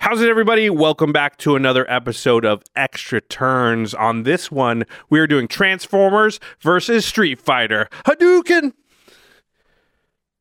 [0.00, 0.70] How's it, everybody?
[0.70, 3.92] Welcome back to another episode of Extra Turns.
[3.92, 7.86] On this one, we are doing Transformers versus Street Fighter.
[8.06, 8.72] Hadouken!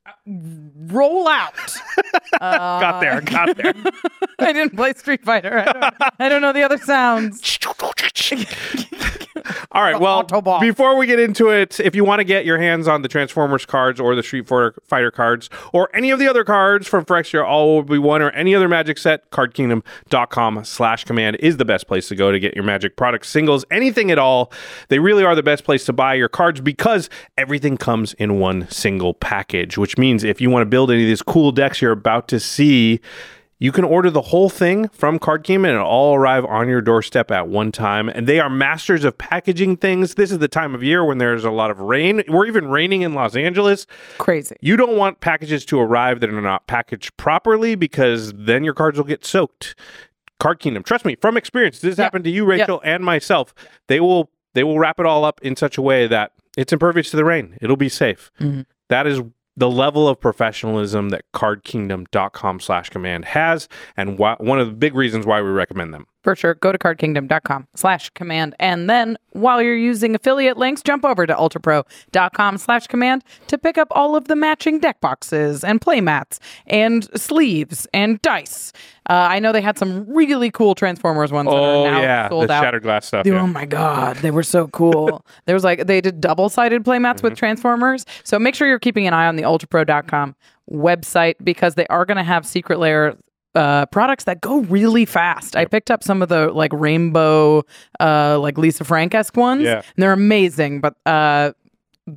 [0.05, 0.11] Uh,
[0.93, 1.75] roll out.
[2.39, 3.73] got there, uh, got there.
[4.39, 5.59] I didn't play Street Fighter.
[5.59, 7.41] I don't, I don't know the other sounds.
[9.71, 10.61] All right, well, Autobot.
[10.61, 13.65] before we get into it, if you want to get your hands on the Transformers
[13.65, 17.43] cards or the Street Fighter Fighter cards or any of the other cards from Phyrexia,
[17.43, 21.87] All Will Be One, or any other Magic set, cardkingdom.com slash command is the best
[21.87, 24.51] place to go to get your Magic products, singles, anything at all.
[24.89, 28.69] They really are the best place to buy your cards because everything comes in one
[28.69, 31.91] single package, which means if you want to build any of these cool decks you're
[31.91, 32.99] about to see,
[33.61, 36.81] you can order the whole thing from Card Kingdom and it'll all arrive on your
[36.81, 38.07] doorstep at one time.
[38.07, 40.15] And they are masters of packaging things.
[40.15, 42.23] This is the time of year when there's a lot of rain.
[42.29, 43.85] We're even raining in Los Angeles.
[44.17, 44.55] Crazy.
[44.61, 48.97] You don't want packages to arrive that are not packaged properly because then your cards
[48.97, 49.75] will get soaked.
[50.39, 52.05] Card Kingdom, trust me, from experience, this Yeah.
[52.05, 53.53] happened to you, Rachel, and myself.
[53.87, 57.11] They will they will wrap it all up in such a way that it's impervious
[57.11, 57.55] to the rain.
[57.61, 58.31] It'll be safe.
[58.41, 58.65] Mhm.
[58.89, 59.21] That is
[59.59, 64.95] the level of professionalism that cardkingdom.com slash command has and why, one of the big
[64.95, 66.55] reasons why we recommend them For sure.
[66.55, 68.53] Go to cardkingdom.com slash command.
[68.59, 73.77] And then while you're using affiliate links, jump over to ultrapro.com slash command to pick
[73.77, 78.73] up all of the matching deck boxes and play mats and sleeves and dice.
[79.09, 82.29] Uh, I know they had some really cool Transformers ones that oh are now yeah
[82.29, 82.63] sold the out.
[82.63, 83.41] shattered glass stuff They- yeah.
[83.41, 85.25] Oh my god, they were so cool.
[85.45, 87.27] there was like they did double sided playmats Mm-hmm.
[87.27, 88.05] with Transformers.
[88.23, 90.35] So make sure you're keeping an eye on the ultrapro.com
[90.69, 93.15] website because they are going to have secret layer
[93.55, 95.55] uh products that go really fast.
[95.55, 97.63] I picked up some of the like rainbow
[97.99, 99.63] uh like Lisa Frank esque ones.
[99.63, 99.77] Yeah.
[99.77, 101.51] And they're amazing, but uh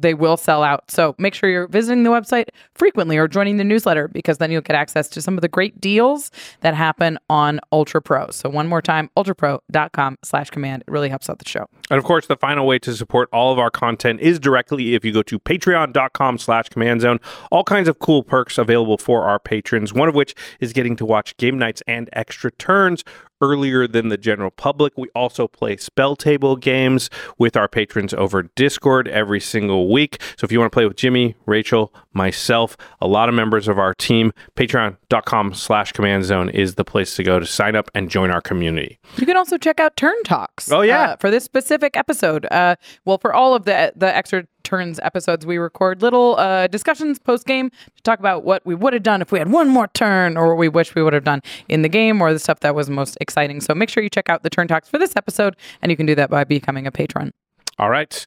[0.01, 0.91] they will sell out.
[0.91, 4.63] So make sure you're visiting the website frequently or joining the newsletter because then you'll
[4.63, 6.31] get access to some of the great deals
[6.61, 8.31] that happen on Ultra Pro.
[8.31, 10.85] So one more time, ultrapro.com slash command.
[10.87, 11.67] It really helps out the show.
[11.91, 15.05] And of course, the final way to support all of our content is directly if
[15.05, 17.19] you go to patreon.com slash command zone.
[17.51, 21.05] All kinds of cool perks available for our patrons, one of which is getting to
[21.05, 23.05] watch game nights and extra turns
[23.43, 24.97] earlier than the general public.
[24.97, 30.23] We also play spell table games with our patrons over Discord every single week.
[30.39, 33.79] So if you want to play with Jimmy, Rachel, myself, a lot of members of
[33.79, 38.09] our team, patreon.com slash command zone is the place to go to sign up and
[38.09, 38.99] join our community.
[39.17, 40.71] You can also check out Turn Talks.
[40.71, 41.01] Oh, yeah.
[41.01, 42.47] uh, for this specific episode.
[42.51, 47.19] Uh, well, for all of the the extra turns episodes, we record little uh, discussions
[47.19, 49.89] post game to talk about what we would have done if we had one more
[49.89, 52.61] turn, or what we wish we would have done in the game, or the stuff
[52.61, 53.61] that was most exciting.
[53.61, 56.07] So make sure you check out the Turn Talks for this episode, and you can
[56.07, 57.33] do that by becoming a patron.
[57.79, 58.25] All right.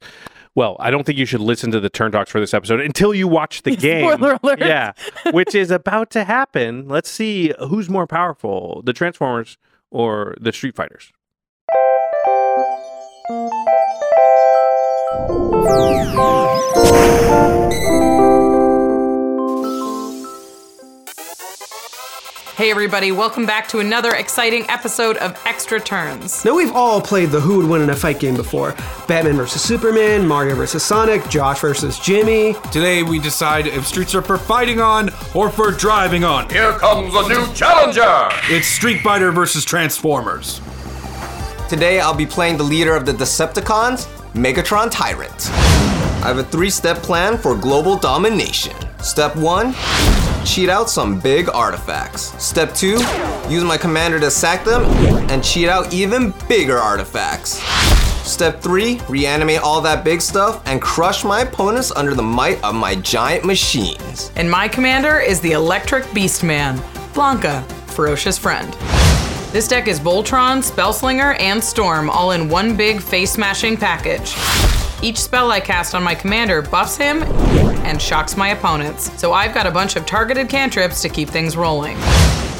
[0.55, 3.13] Well, I don't think you should listen to the turn talks for this episode until
[3.13, 4.09] you watch the game.
[4.09, 4.59] Spoiler alert.
[4.59, 4.93] Yeah,
[5.31, 6.87] which is about to happen.
[6.87, 9.57] Let's see who's more powerful, the Transformers
[9.91, 11.11] or the Street Fighters.
[22.55, 26.43] Hey, everybody, welcome back to another exciting episode of Extra Turns.
[26.43, 28.71] Now we've all played the who would win in a fight game before.
[29.07, 32.55] Batman versus Superman, Mario versus Sonic, Josh versus Jimmy.
[32.71, 36.49] Today we decide if streets are for fighting on or for driving on.
[36.49, 38.29] Here comes a new challenger!
[38.45, 40.59] It's Street Fighter versus Transformers.
[41.69, 45.49] Today I'll be playing the leader of the Decepticons, Megatron Tyrant.
[45.49, 48.75] I have a three step plan for global domination.
[48.99, 49.73] Step 1
[50.43, 52.33] Cheat out some big artifacts.
[52.43, 52.99] Step 2
[53.49, 54.83] Use my commander to sack them
[55.29, 57.61] and cheat out even bigger artifacts.
[58.29, 62.75] Step 3 Reanimate all that big stuff and crush my opponents under the might of
[62.75, 64.33] my giant machines.
[64.35, 66.77] And my commander is the Electric Beast Man,
[67.13, 68.75] Blanka, Ferocious Friend.
[69.55, 74.35] This deck is Voltron, Spellslinger, and Storm all in one big face smashing package.
[75.01, 77.23] Each spell I cast on my commander buffs him
[77.85, 79.17] and shocks my opponents.
[79.17, 81.95] So I've got a bunch of targeted cantrips to keep things rolling.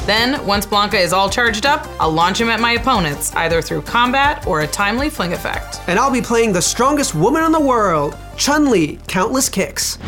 [0.06, 3.82] Then, once Blanka is all charged up, I'll launch him at my opponents, either through
[3.82, 5.82] combat or a timely fling effect.
[5.88, 9.98] And I'll be playing the strongest woman in the world, Chun Li, Countless Kicks.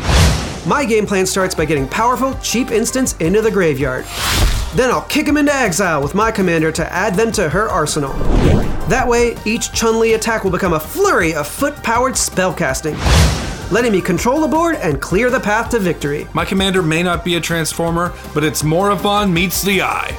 [0.65, 4.05] My game plan starts by getting powerful, cheap instants into the graveyard.
[4.75, 8.13] Then I'll kick him into exile with my commander to add them to her arsenal.
[8.87, 12.95] That way, each Chun Li attack will become a flurry of foot powered spellcasting,
[13.71, 16.27] letting me control the board and clear the path to victory.
[16.33, 20.15] My commander may not be a transformer, but it's Morophon meets the eye.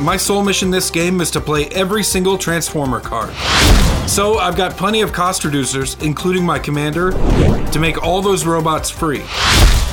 [0.00, 3.32] My sole mission this game is to play every single transformer card.
[4.08, 8.90] So I've got plenty of cost reducers, including my commander, to make all those robots
[8.90, 9.22] free.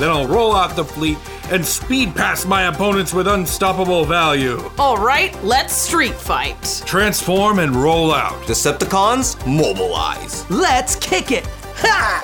[0.01, 1.19] Then I'll roll out the fleet
[1.51, 4.59] and speed past my opponents with unstoppable value.
[4.79, 6.81] All right, let's street fight.
[6.87, 8.33] Transform and roll out.
[8.47, 10.49] Decepticons, mobilize.
[10.49, 11.45] Let's kick it!
[11.75, 12.23] Ha!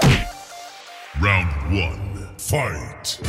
[1.21, 3.19] Round one, fight.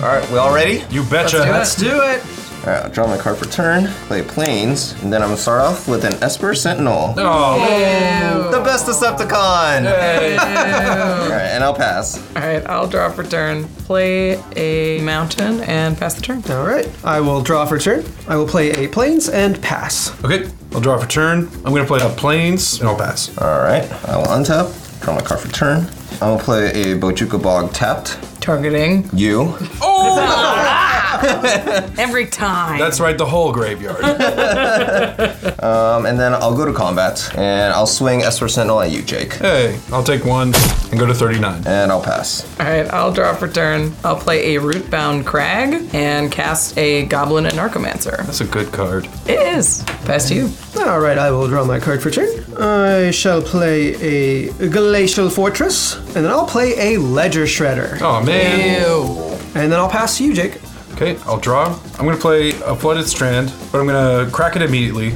[0.00, 0.82] All right, we all ready?
[0.88, 1.40] You betcha.
[1.40, 2.47] Let's do it!
[2.68, 5.62] All right, I'll draw my card for turn, play Planes, and then I'm gonna start
[5.62, 7.14] off with an Esper Sentinel.
[7.16, 9.86] Oh, The best Decepticon!
[9.86, 12.18] All right, and I'll pass.
[12.36, 13.64] All right, I'll draw for turn.
[13.86, 16.42] Play a mountain and pass the turn.
[16.50, 18.04] All right, I will draw for turn.
[18.28, 20.12] I will play a planes and pass.
[20.22, 20.50] okay.
[20.74, 21.48] I'll draw for turn.
[21.64, 23.34] I'm gonna play a planes and I'll pass.
[23.38, 25.88] All right, I will untap, draw my card for turn.
[26.20, 28.18] I will play a Bojuka Bog tapped.
[28.42, 29.56] Targeting You.
[29.80, 30.84] Oh!
[31.98, 32.78] every time.
[32.78, 34.04] That's right, the whole graveyard.
[35.58, 39.32] Um, and then I'll go to combat, and I'll swing Esper Sentinel at you, Jake.
[39.34, 40.52] hey, I'll take one
[40.90, 41.66] and go to 39.
[41.66, 42.44] And I'll pass.
[42.60, 43.92] All right, I'll draw for turn.
[44.04, 48.18] I'll play a root-bound crag and cast a Goblin Anarchomancer.
[48.18, 49.06] That's a good card.
[49.26, 49.82] It is.
[50.04, 50.50] Pass to you.
[50.80, 52.28] All right, I will draw my card for turn.
[52.56, 58.00] I shall play a Glacial Fortress, and then I'll play a Ledger Shredder.
[58.00, 58.80] Oh man.
[58.80, 59.36] Ew.
[59.60, 60.60] And then I'll pass to you, Jake.
[61.00, 61.78] Okay, I'll draw.
[61.96, 65.10] I'm gonna play a flooded strand, but I'm gonna crack it immediately.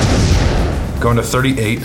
[1.01, 1.81] Going to 38.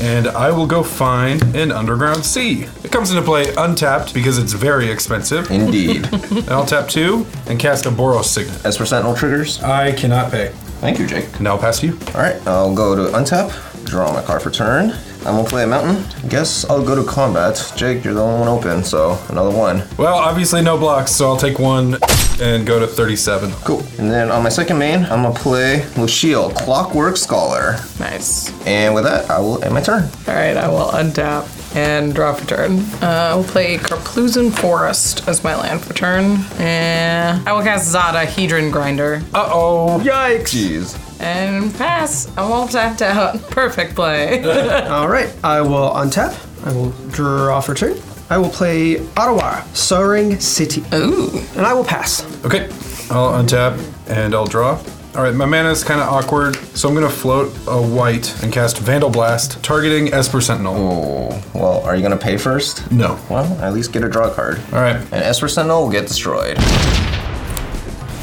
[0.00, 2.68] And I will go find an underground sea.
[2.84, 5.50] It comes into play untapped because it's very expensive.
[5.50, 6.08] Indeed.
[6.30, 8.64] And I'll tap two and cast a Boros Signet.
[8.64, 9.60] Esper Sentinel triggers.
[9.64, 10.52] I cannot pay.
[10.80, 11.40] Thank you, Jake.
[11.40, 11.98] Now I'll pass to you.
[12.14, 13.50] All right, I'll go to untap,
[13.84, 14.90] draw my card for turn.
[15.26, 16.04] I'm gonna play a mountain.
[16.28, 17.72] Guess I'll go to combat.
[17.76, 19.82] Jake, you're the only one open, so another one.
[19.96, 21.96] Well, obviously no blocks, so I'll take one
[22.40, 23.50] and go to 37.
[23.64, 23.80] Cool.
[23.98, 27.76] And then on my second main, I'm gonna play Luciel, Clockwork Scholar.
[27.98, 28.50] Nice.
[28.66, 30.04] And with that, I will end my turn.
[30.28, 32.80] All right, I will untap and draw for turn.
[33.02, 36.44] Uh, I will play Karplusan Forest as my land for turn.
[36.58, 39.22] And I will cast Zada Hedron Grinder.
[39.32, 40.00] Uh oh.
[40.04, 40.42] Yikes!
[40.42, 41.03] Jeez.
[41.20, 42.28] And pass.
[42.36, 43.40] I'm all tapped out.
[43.50, 44.42] Perfect play.
[44.88, 46.34] All right, I will untap.
[46.66, 47.96] I will draw for turn.
[48.30, 50.82] I will play Otawara, Soaring City.
[50.94, 51.30] Ooh.
[51.56, 52.24] And I will pass.
[52.44, 52.64] Okay,
[53.10, 53.78] I'll untap
[54.08, 54.82] and I'll draw.
[55.14, 58.52] All right, my mana is kind of awkward, so I'm gonna float a white and
[58.52, 60.74] cast Vandal Blast, targeting Esper Sentinel.
[60.76, 62.90] Oh, well, are you gonna pay first?
[62.90, 63.16] No.
[63.30, 64.60] Well, at least get a draw card.
[64.72, 66.56] All right, And Esper Sentinel will get destroyed.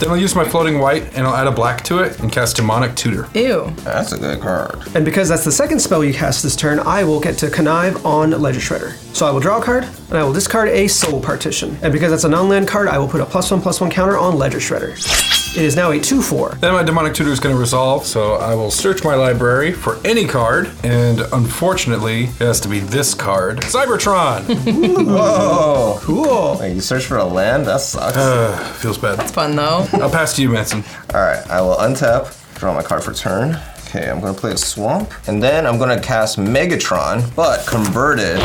[0.01, 2.55] Then I'll use my floating white and I'll add a black to it and cast
[2.55, 3.29] Demonic Tutor.
[3.35, 3.71] Ew.
[3.83, 4.79] That's a good card.
[4.95, 8.03] And because that's the second spell you cast this turn, I will get to connive
[8.05, 8.93] on Ledger Shredder.
[9.15, 11.77] So I will draw a card, and I will discard a Soul Partition.
[11.83, 14.17] And because that's a non-land card, I will put a plus one plus one counter
[14.17, 15.30] on Ledger Shredder.
[15.53, 16.61] It is now a 2-4.
[16.61, 20.25] Then my Demonic Tutor is gonna resolve, so I will search my library for any
[20.25, 24.45] card, and unfortunately, it has to be this card Cybertron!
[25.09, 26.57] Oh, Cool.
[26.59, 27.65] wait, you search for a land?
[27.65, 28.15] That sucks.
[28.15, 29.19] uh, feels bad.
[29.19, 29.85] It's fun though.
[29.93, 30.85] I'll pass to you, Manson.
[31.13, 33.59] All right, I will untap, draw my card for turn.
[33.89, 38.37] Okay, I'm gonna play a swamp, and then I'm gonna cast Megatron, but converted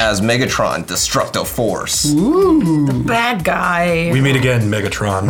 [0.00, 2.10] as Megatron Destructo Force.
[2.10, 3.02] Ooh.
[3.04, 4.08] Bad guy.
[4.10, 5.28] We meet again, Megatron.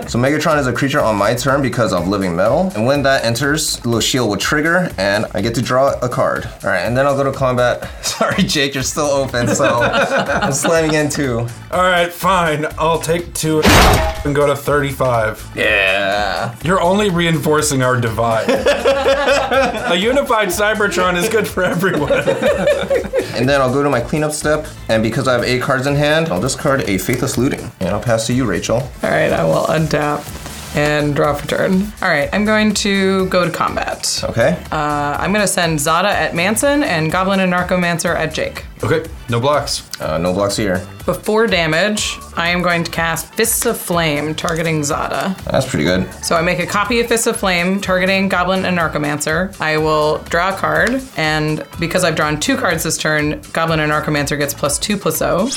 [0.10, 3.24] So Megatron is a creature on my turn because of Living Metal, and when that
[3.24, 6.46] enters, the little shield will trigger, and I get to draw a card.
[6.64, 7.88] All right, and then I'll go to combat.
[8.04, 11.46] Sorry, Jake, you're still open, so I'm slamming in two.
[11.70, 12.66] All right, fine.
[12.76, 13.62] I'll take two
[14.24, 15.52] and go to 35.
[15.54, 16.56] Yeah.
[16.64, 18.48] You're only reinforcing our divide.
[18.50, 22.10] a unified Cybertron is good for everyone.
[23.34, 25.94] And then I'll go to my cleanup step, and because I have eight cards in
[25.94, 28.76] hand, I'll discard a Faithless Looting, and I'll pass to you, Rachel.
[28.76, 30.39] All right, I will untap
[30.74, 31.82] and draw for turn.
[32.02, 34.22] All right, I'm going to go to combat.
[34.24, 34.62] Okay.
[34.70, 38.64] Uh, I'm going to send Zada at Manson and Goblin Anarchomancer at Jake.
[38.82, 39.82] Okay, no blocks.
[40.00, 40.86] Uh, no blocks here.
[41.04, 45.36] Before damage, I am going to cast Fists of Flame, targeting Zada.
[45.44, 46.12] That's pretty good.
[46.24, 49.58] So I make a copy of Fists of Flame, targeting Goblin Anarchomancer.
[49.60, 54.38] I will draw a card, and because I've drawn two cards this turn, Goblin Anarchomancer
[54.38, 55.50] gets plus two plus O.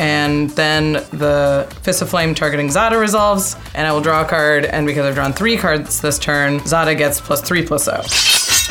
[0.00, 4.64] And then the Fist of Flame targeting Zada resolves, and I will draw a card,
[4.64, 8.02] and because I've drawn three cards this turn, Zada gets plus three plus O.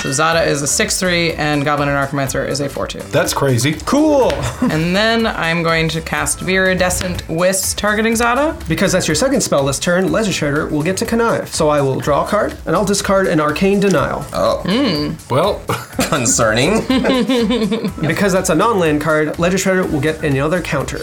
[0.03, 2.99] So Zada is a 6 3, and Goblin Anarchomancer is a 4 2.
[3.03, 3.75] That's crazy.
[3.85, 4.33] Cool.
[4.73, 8.57] And then I'm going to cast Viridescent Wisp targeting Zada.
[8.67, 11.47] because that's your second spell this turn, Ledger Shredder will get to connive.
[11.55, 14.25] So I will draw a card, and I'll discard an Arcane Denial.
[14.33, 14.61] Oh.
[14.65, 15.33] Hmm.
[15.33, 15.61] Well,
[16.09, 16.81] Concerning.
[18.01, 20.99] Because that's a non-land card, Ledger Shredder will get another counter.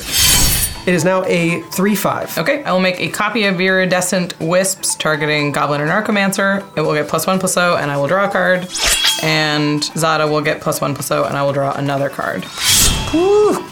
[0.86, 2.38] It is now a 3-5.
[2.38, 6.66] Okay, I will make a copy of Viridescent Wisps targeting Goblin Anarchomancer.
[6.76, 8.66] It will get plus one plus O, and I will draw a card.
[9.22, 12.44] And Zada will get plus one plus O, and I will draw another card.
[13.12, 13.54] Woo.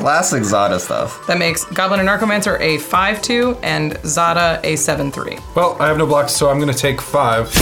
[0.00, 1.26] Classic Zada stuff.
[1.26, 5.38] That makes Goblin Anarchomancer a 5 2 and Zada a 7 3.
[5.54, 7.52] well, I have no blocks, so I'm gonna take five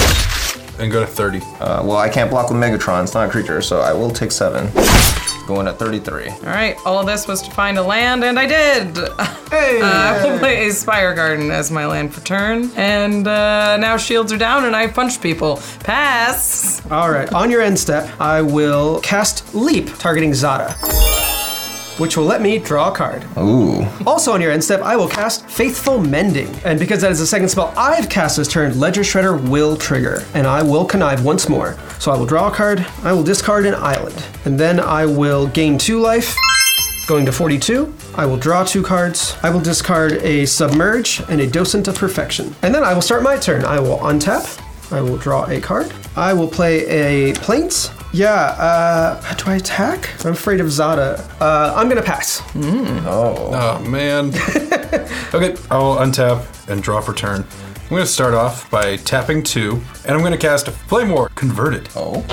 [0.78, 1.38] and go to 30.
[1.40, 3.02] Uh, well, I can't block with Megatron.
[3.02, 4.70] It's not a creature, so I will take seven.
[5.48, 6.28] Going at 33.
[6.28, 8.98] All right, all this was to find a land, and I did.
[9.48, 9.80] Hey!
[9.80, 13.96] Uh, I will play a Spire Garden as my land for turn, and uh, now
[13.96, 15.62] shields are down, and I punch people.
[15.80, 16.82] Pass.
[16.90, 17.32] All right.
[17.32, 20.76] On your end step, I will cast Leap, targeting Zada,
[21.98, 23.24] which will let me draw a card.
[23.36, 23.86] Ooh.
[24.06, 26.54] Also on your end step, I will cast Faithful Mending.
[26.64, 30.24] And because that is the second spell I've cast this turn, Ledger Shredder will trigger,
[30.34, 31.78] and I will connive once more.
[31.98, 35.46] So I will draw a card, I will discard an island, and then I will
[35.48, 36.34] gain two life.
[37.08, 39.34] Going to 42, I will draw two cards.
[39.42, 42.54] I will discard a Submerge and a Docent of Perfection.
[42.62, 43.64] And then I will start my turn.
[43.64, 44.62] I will untap.
[44.92, 45.90] I will draw a card.
[46.16, 47.90] I will play a Plains.
[48.12, 50.24] Yeah, uh, how do I attack?
[50.24, 51.22] I'm afraid of Zada.
[51.40, 52.42] Uh, I'm gonna pass.
[52.56, 54.28] Oh, man.
[55.34, 57.44] okay, I'll untap and draw for turn.
[57.84, 61.88] I'm gonna start off by tapping two, and I'm gonna cast Flame War Converted.
[61.96, 62.24] Oh.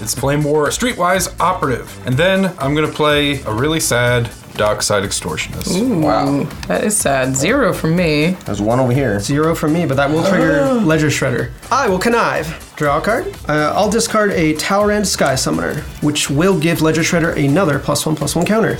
[0.00, 2.06] It's Flame War Streetwise Operative.
[2.06, 6.00] And then I'm gonna play a really sad Dockside Extortionist.
[6.00, 6.44] Wow.
[6.68, 7.34] That is sad.
[7.36, 8.30] Zero for me.
[8.44, 9.18] There's one over here.
[9.20, 11.50] Zero from me, but that will trigger Ledger Shredder.
[11.70, 12.72] I will connive.
[12.76, 13.34] Draw a card.
[13.48, 18.14] Uh, I'll discard a Talrand Sky Summoner, which will give Ledger Shredder another plus one
[18.16, 18.76] plus one counter.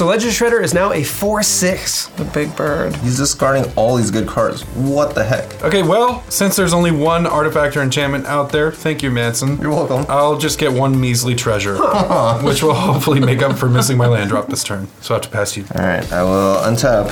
[0.00, 2.06] So Ledger Shredder is now a 4 6.
[2.06, 2.96] The big bird.
[2.96, 4.62] He's discarding all these good cards.
[4.74, 5.62] What the heck?
[5.62, 9.58] Okay, well, since there's only one artifact or enchantment out there, thank you, Manson.
[9.60, 10.06] You're welcome.
[10.08, 11.74] I'll just get one measly treasure,
[12.42, 14.88] which will hopefully make up for missing my land drop this turn.
[15.02, 15.66] So I have to pass you.
[15.74, 17.10] All right, I will untap,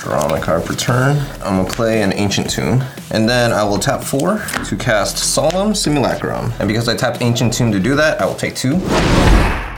[0.00, 1.18] draw my card for turn.
[1.44, 5.76] I'm gonna play an Ancient Tomb, and then I will tap four to cast Solemn
[5.76, 6.52] Simulacrum.
[6.58, 8.80] And because I tapped Ancient Tomb to do that, I will take two.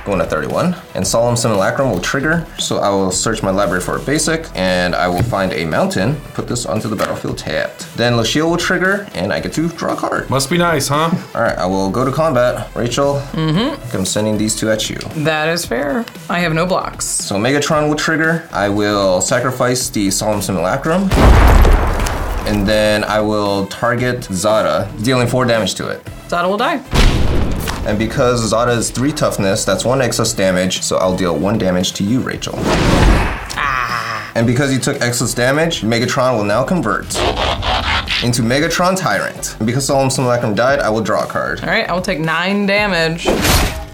[0.08, 0.74] Going at 31.
[0.94, 4.94] And Solemn Simulacrum will trigger, so I will search my library for a basic, and
[4.94, 7.94] I will find a mountain, put this onto the battlefield tapped.
[7.94, 10.30] Then Lucio will trigger, and I get to draw a card.
[10.30, 11.10] Must be nice, huh?
[11.34, 12.74] All right, I will go to combat.
[12.74, 13.94] Rachel, mm-hmm.
[13.94, 14.96] I'm sending these two at you.
[15.24, 16.06] That is fair.
[16.30, 17.04] I have no blocks.
[17.04, 18.48] So Megatron will trigger.
[18.50, 21.10] I will sacrifice the Solemn Simulacrum.
[22.48, 26.00] And then I will target Zada, dealing four damage to it.
[26.30, 26.82] Zada will die.
[27.88, 31.94] And because Zada is three toughness, that's one excess damage, so I'll deal one damage
[31.94, 32.52] to you, Rachel.
[33.56, 34.30] Ah.
[34.34, 37.06] And because you took excess damage, Megatron will now convert
[38.22, 39.56] into Megatron Tyrant.
[39.58, 41.62] And because Solemn Simulacrum died, I will draw a card.
[41.62, 43.26] All right, I will take nine damage,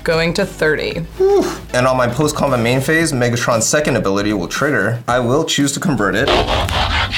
[0.03, 1.07] going to 30.
[1.73, 5.05] And on my post-combat main phase, Megatron's second ability will trigger.
[5.07, 6.29] I will choose to convert it.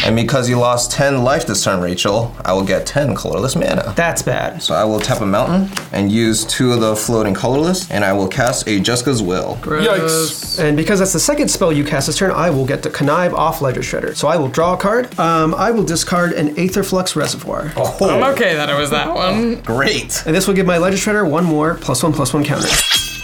[0.07, 3.93] And because you lost 10 life this turn, Rachel, I will get 10 colorless mana.
[3.97, 4.63] That's bad.
[4.63, 8.13] So I will tap a mountain and use two of the floating colorless, and I
[8.13, 9.57] will cast a Jeska's Will.
[9.63, 10.61] Yikes.
[10.63, 13.35] And because that's the second spell you cast this turn, I will get to connive
[13.35, 14.15] off Ledger Shredder.
[14.15, 15.19] So I will draw a card.
[15.19, 17.73] Um, I will discard an Aetherflux Reservoir.
[17.77, 19.61] I'm okay that it was that one.
[19.63, 20.23] Great.
[20.25, 22.69] And this will give my Ledger Shredder one more plus one plus one counter.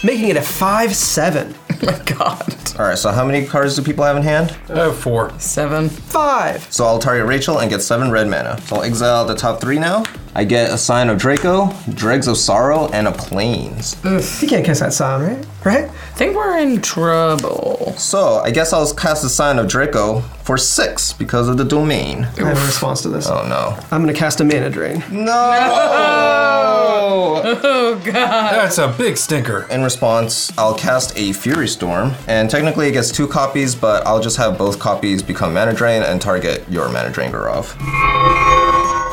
[0.05, 1.55] Making it a 5 7.
[1.91, 2.55] my god.
[2.79, 4.55] All right, so how many cards do people have in hand?
[4.69, 5.31] I have four.
[5.39, 5.89] Seven.
[5.89, 6.73] 5.
[6.73, 8.59] So I'll target Rachel and get seven red mana.
[8.61, 10.03] So I'll exile the top three now.
[10.35, 13.95] I get a Scion of Draco, Dregs of Sorrow, and a Plains.
[14.03, 15.45] You can't cast that sign, right?
[15.63, 15.85] Right?
[15.85, 17.93] I think we're in trouble.
[17.97, 22.25] So I guess I'll cast the Scion of Draco for six because of the domain.
[22.25, 23.27] I have a response to this.
[23.27, 23.77] Oh no.
[23.91, 25.03] I'm going to cast a Mana Drain.
[25.11, 26.49] No!
[27.05, 28.13] Oh, oh god.
[28.53, 29.67] That's a big stinker.
[29.69, 34.05] In response, I'll cast a Fury Storm, and technically technically it gets two copies, but
[34.07, 38.62] I'll just have both copies become Mana Drain and target your Mana Drain Gaurav.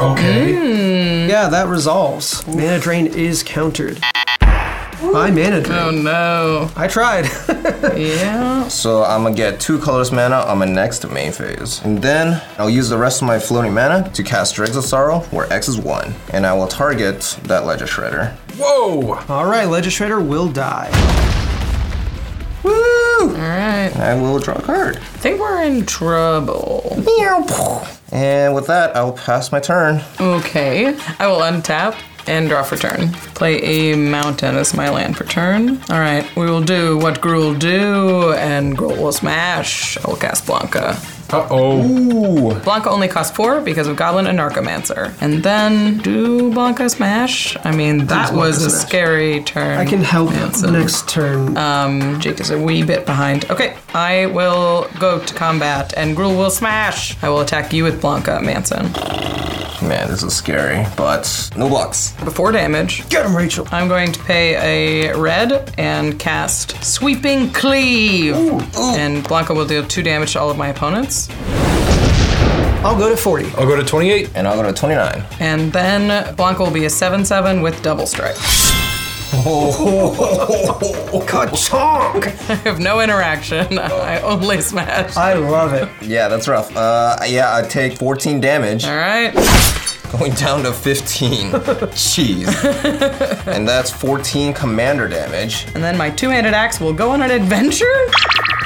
[0.01, 0.55] Okay.
[0.55, 1.29] Hmm.
[1.29, 2.47] Yeah, that resolves.
[2.47, 4.01] Mana Drain is countered.
[4.41, 5.79] By Mana Drain.
[5.79, 6.71] Oh no.
[6.77, 7.27] I tried.
[7.97, 8.69] Yeah.
[8.69, 11.83] So I'm gonna get two colorless mana on my next main phase.
[11.85, 15.21] And then I'll use the rest of my floating mana to cast Dregs of Sorrow,
[15.31, 16.15] where X is one.
[16.33, 18.33] And I will target that Ledger Shredder.
[18.59, 19.15] Whoa!
[19.29, 20.89] All right, Legislator will die.
[23.41, 23.91] All right.
[23.97, 24.97] I will draw a card.
[24.97, 27.03] I think we're in trouble.
[28.13, 30.03] And with that, I will pass my turn.
[30.21, 30.89] Okay.
[31.19, 33.09] I will untap and draw for turn.
[33.35, 35.81] Play a mountain as my land for turn.
[35.89, 36.25] All right.
[36.37, 39.97] We will do what Gruul do, and Gruul will smash.
[39.97, 40.99] I will cast Blanka.
[41.33, 42.61] Uh oh.
[42.65, 45.15] Blanka only costs four because of Goblin Anarchomancer.
[45.21, 47.57] And then do Blanka smash?
[47.65, 48.87] I mean, that was a smash.
[48.89, 49.79] scary turn.
[49.79, 50.73] I can help Manson.
[50.73, 51.57] next turn.
[51.57, 53.49] Um, Jake is a wee bit behind.
[53.51, 57.17] Okay, I will go to combat and Gruul will smash.
[57.23, 58.91] I will attack you with Blanka, Manson.
[59.89, 62.13] Man, this is scary, but no blocks.
[62.23, 63.67] Before damage, Get him, Rachel.
[63.73, 68.35] I'm going to pay a red and cast Sweeping Cleave.
[68.35, 71.20] And Blanka will deal two damage to all of my opponents.
[72.83, 73.47] I'll go to 40.
[73.59, 74.31] I'll go to 28.
[74.35, 75.23] And I'll go to 29.
[75.41, 78.37] And then Blanka will be a 7 7 with double strike.
[79.43, 82.27] Oh, ka-chonk!
[82.51, 83.79] I have no interaction.
[83.79, 85.17] I only smash.
[85.17, 85.89] I love it.
[86.03, 86.75] Yeah, that's rough.
[86.77, 89.33] Uh, yeah, I take 14 damage, All right.
[90.19, 91.51] going down to 15.
[91.93, 93.47] Jeez.
[93.47, 95.65] and that's 14 commander damage.
[95.75, 97.87] And then my two-handed axe will go on an adventure,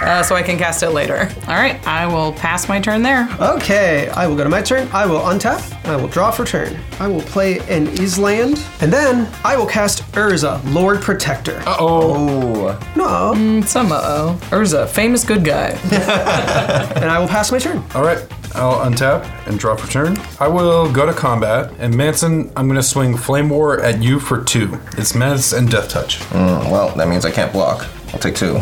[0.06, 1.28] uh, so I can cast it later.
[1.48, 3.28] All right, I will pass my turn there.
[3.40, 4.88] Okay, I will go to my turn.
[4.92, 5.60] I will untap.
[5.86, 6.78] I will draw for turn.
[7.00, 8.64] I will play an Island.
[8.80, 11.62] And then I will cast Urza, Lord Protector.
[11.66, 12.70] Uh oh.
[12.70, 12.78] Ooh.
[12.96, 13.60] No.
[13.62, 14.38] Some uh-oh.
[14.50, 15.78] Urza, famous good guy.
[16.94, 17.82] And I will pass my turn.
[17.94, 18.18] All right.
[18.54, 20.16] I'll untap and draw for turn.
[20.38, 24.44] I will go to combat, and Manson, I'm gonna swing Flame War at you for
[24.44, 24.78] two.
[24.96, 26.20] It's Menace and Death Touch.
[26.30, 27.86] Mm, well, that means I can't block.
[28.12, 28.60] I'll take two.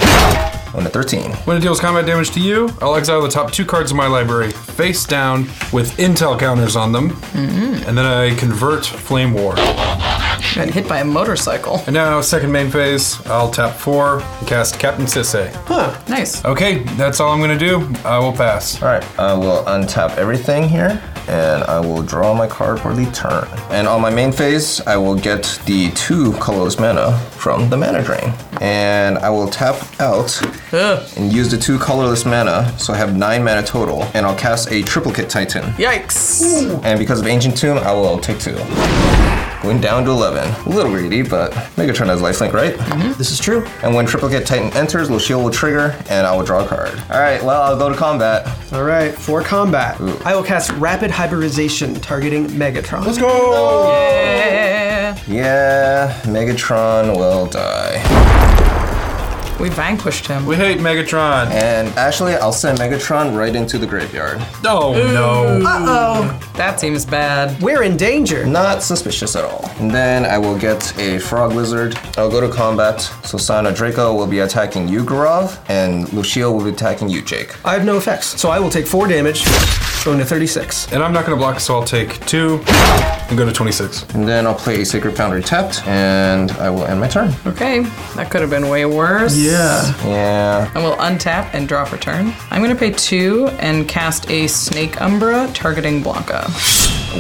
[0.73, 1.33] Going to 13.
[1.45, 4.07] When it deals combat damage to you, I'll exile the top two cards of my
[4.07, 7.87] library face down with intel counters on them, mm-hmm.
[7.87, 9.55] and then I convert Flame War.
[10.55, 11.83] Got hit by a motorcycle.
[11.87, 15.51] And now, second main phase, I'll tap four and cast Captain Sisay.
[16.09, 16.45] Nice.
[16.45, 17.91] Okay, that's all I'm gonna do.
[18.05, 18.83] I will pass.
[18.83, 23.07] All right, I will untap everything here, and I will draw my card for the
[23.13, 23.47] turn.
[23.71, 28.03] And on my main phase, I will get the two colorless mana from the mana
[28.03, 28.33] drain,
[28.63, 30.41] and I will tap out
[30.73, 31.03] Ugh.
[31.17, 34.05] and use the two colorless mana, so I have nine mana total.
[34.15, 36.83] And I'll cast a triplicate Titan, Yikes.
[36.85, 38.57] and because of Ancient Tomb, I will take two.
[39.63, 40.49] Going down to 11.
[40.67, 42.75] A little greedy, but Megatron has lifelink, right?
[42.75, 43.13] Mm-hmm.
[43.13, 43.65] This is true.
[43.85, 46.91] And when Triplicate Titan enters, Lucio will trigger, and I will draw a card.
[47.11, 48.49] All right, well, I'll go to combat.
[48.73, 53.07] All right, for combat, I will cast Rapid Hybridization targeting Megatron.
[53.07, 54.82] Let's go!
[55.29, 55.43] Yeah.
[55.43, 57.99] Yeah, Megatron will die.
[59.61, 60.45] We vanquished him.
[60.47, 61.49] We hate Megatron.
[61.51, 64.39] And actually, I'll send Megatron right into the graveyard.
[64.65, 65.65] Oh no.
[65.65, 67.61] Uh-oh, That seems bad.
[67.63, 68.45] we're in danger.
[68.45, 69.71] Not suspicious at all.
[69.79, 71.97] And then I will get a Frog Lizard.
[72.19, 73.03] I'll go to combat.
[73.25, 77.55] So Sana Draco will be attacking you, Gaurav, and Lucio will be attacking you, Jake.
[77.65, 79.45] I have no effects, so I will take four damage,
[80.05, 80.93] going to 36.
[80.93, 84.03] And I'm not gonna block, so I'll take two and go to 26.
[84.15, 87.33] And then I'll play a Sacred Foundry tapped, and I will end my turn.
[87.47, 87.81] Okay,
[88.17, 89.37] that could have been way worse.
[89.37, 89.95] Yeah.
[90.07, 90.71] Yeah.
[90.75, 92.33] I will untap and draw for turn.
[92.51, 96.45] I'm going to pay two and cast a Snake Umbra targeting Blanka.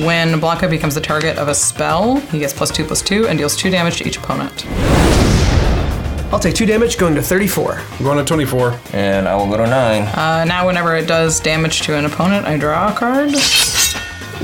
[0.06, 3.38] When Blanka becomes the target of a spell, he gets plus two plus two and
[3.38, 4.64] deals two damage to each opponent.
[6.32, 7.74] I'll take two damage, going to 34.
[7.74, 8.78] I'm going to 24.
[8.94, 10.02] And I will go to nine.
[10.04, 13.28] Uh, now, whenever it does damage to an opponent, I draw a card,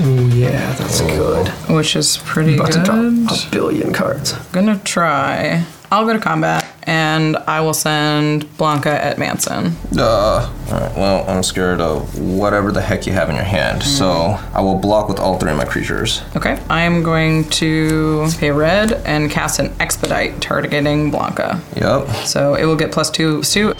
[0.01, 1.49] Ooh, yeah, that's good.
[1.75, 2.85] which is pretty About to good.
[3.27, 4.33] draw a billion cards.
[4.53, 5.65] Gonna try.
[5.91, 9.77] I'll go to combat and I will send Blanka at Manson.
[9.93, 10.51] Duh.
[10.69, 14.57] Alright, well, I'm scared of whatever the heck you have in your hand, so mm-hmm.
[14.57, 16.23] I will block with all three of my creatures.
[16.35, 21.61] Okay, I'm going to pay red and cast an Expedite targeting Blanka.
[21.77, 22.27] Yep.
[22.27, 23.75] So it will get plus two, two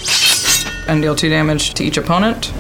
[0.87, 2.53] and deal two damage to each opponent.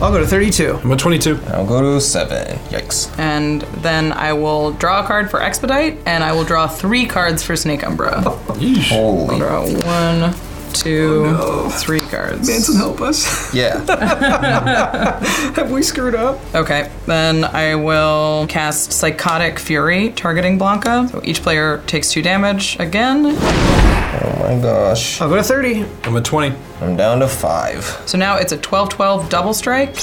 [0.00, 0.78] I'll go to 32.
[0.84, 1.40] I'm at 22.
[1.48, 2.56] I'll go to seven.
[2.68, 3.16] Yikes.
[3.18, 7.42] And then I will draw a card for Expedite and I will draw three cards
[7.42, 8.22] for Snake Umbra.
[8.58, 8.90] Yeesh.
[8.90, 9.38] Holy.
[9.38, 10.34] Draw one,
[10.72, 12.48] two, oh, three cards.
[12.48, 13.52] Manson, help us.
[13.54, 13.78] Yeah.
[15.54, 16.38] have we screwed up?
[16.54, 21.10] Okay, then I will cast Psychotic Fury targeting Blanka.
[21.10, 23.26] So each player takes two damage again.
[23.26, 25.20] oh my gosh.
[25.20, 25.84] I'll go to 30.
[26.04, 26.56] I'm at 20.
[26.80, 27.84] I'm down to five.
[28.06, 29.96] So now it's a 12 12 double strike.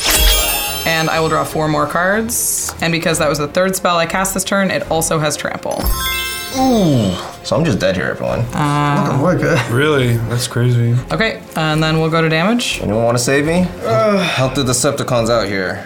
[0.88, 2.73] And I will draw four more cards.
[2.80, 5.82] And because that was the third spell I cast this turn, it also has trample.
[7.45, 8.39] So I'm just dead here, everyone.
[8.55, 9.71] Oh my god.
[9.71, 10.17] Really?
[10.17, 10.95] That's crazy.
[11.12, 12.79] Okay, and then we'll go to damage.
[12.81, 13.67] Anyone want to save me?
[13.84, 14.17] Uh.
[14.17, 15.86] Help the Decepticons out here.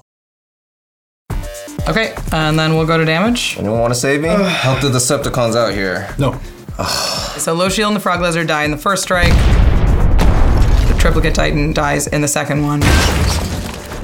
[1.89, 3.57] Okay, and then we'll go to damage.
[3.57, 4.29] Anyone want to save me?
[4.29, 6.13] Help the Decepticons out here.
[6.17, 6.39] No.
[7.37, 9.33] So low shield and the frog lizard die in the first strike.
[10.87, 12.81] The triplicate titan dies in the second one.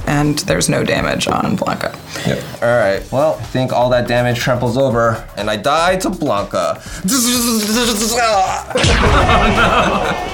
[0.08, 1.94] And there's no damage on Blanka.
[2.26, 2.64] Yep.
[2.64, 3.12] All right.
[3.12, 6.82] Well, I think all that damage tramples over, and I die to Blanka.
[8.20, 8.74] Oh,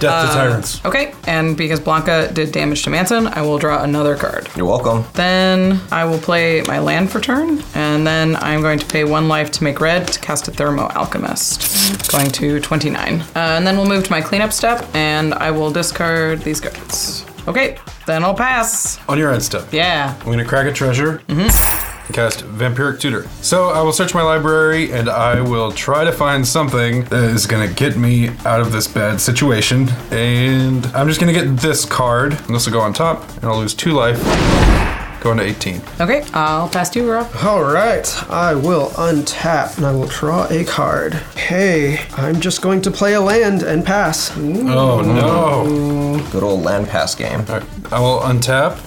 [0.00, 0.84] Death to tyrants.
[0.84, 4.48] Okay, and because Blanka did damage to Manson, I will draw another card.
[4.56, 5.04] You're welcome.
[5.14, 9.28] Then I will play my land for turn, and then I'm going to pay one
[9.28, 12.10] life to make red to cast a Thermo Alchemist.
[12.10, 13.20] Going to 29.
[13.20, 17.24] Uh, and then we'll move to my cleanup step, and I will discard these cards.
[17.48, 18.98] Okay, then I'll pass.
[19.08, 19.72] On your end step.
[19.72, 20.14] Yeah.
[20.18, 21.22] I'm going to crack a treasure.
[22.06, 23.28] And Cast Vampiric Tutor.
[23.42, 27.46] So I will search my library and I will try to find something that is
[27.46, 29.88] going to get me out of this bad situation.
[30.10, 32.32] And I'm just going to get this card.
[32.32, 34.22] And this will go on top, and I'll lose two life.
[35.22, 35.80] Going to 18.
[36.00, 37.28] Okay, I'll pass to you, Rob.
[37.42, 41.14] All right, I will untap and I will draw a card.
[41.34, 44.30] Hey, I'm just going to play a land and pass.
[44.36, 46.24] Oh no.
[46.30, 47.40] Good old land pass game.
[47.48, 48.78] All right, I will untap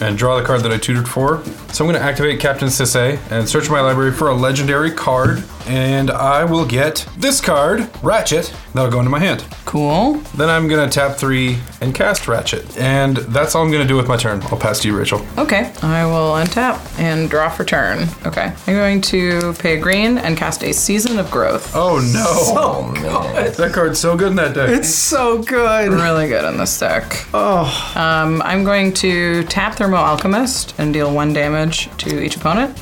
[0.00, 1.42] and draw the card that I tutored for.
[1.72, 5.44] So I'm going to activate Captain Sisay and search my library for a legendary card.
[5.66, 8.52] And I will get this card, Ratchet.
[8.74, 9.44] That'll go into my hand.
[9.64, 10.14] Cool.
[10.36, 12.76] Then I'm going to tap three and cast Ratchet.
[12.78, 14.42] And that's all I'm going to do with my turn.
[14.44, 15.24] I'll pass to you, Rachel.
[15.38, 18.08] Okay, I will untap and draw for turn.
[18.26, 21.72] Okay, I'm going to pay a green and cast a Season of Growth.
[21.74, 22.24] Oh no.
[22.60, 23.52] Oh man.
[23.54, 24.70] That card's so good in that deck.
[24.70, 25.90] It's so good.
[25.92, 27.26] Really good in this deck.
[27.34, 32.76] Oh, Um, I'm going to tap Thermo Alchemist and deal one damage to each opponent.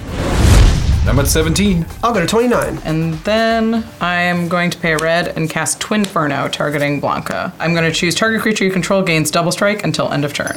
[1.08, 1.86] I'm at 17.
[2.04, 2.78] I'll go to 29.
[2.84, 7.52] And then I am going to pay a red and cast Twinferno, targeting Blanka.
[7.58, 10.52] I'm going to choose target creature you control gains double strike until end of turn.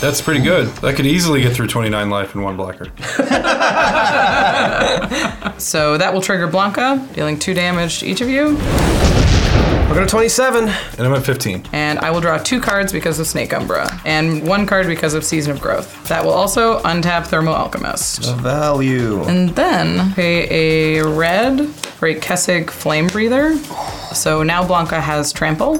[0.00, 0.66] That's pretty good.
[0.78, 2.88] That could easily get through 29 life in one blocker.
[5.58, 8.56] So that will trigger Blanka, dealing two damage to each of you.
[9.86, 10.64] I'll go to 27.
[10.66, 11.66] And I'm at 15.
[11.72, 15.24] And I will draw two cards because of Snake Umbra, and one card because of
[15.24, 16.08] Season of Growth.
[16.08, 18.24] That will also untap Thermal Alchemist.
[18.36, 19.22] Value.
[19.24, 23.56] And then pay a red for a Kessig Flame Breather.
[24.14, 25.78] So now Blanka has Trample.